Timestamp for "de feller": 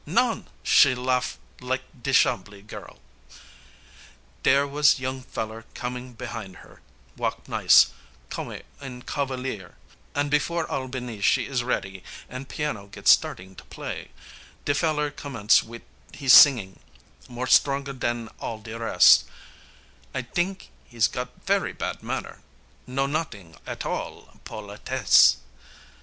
14.65-15.11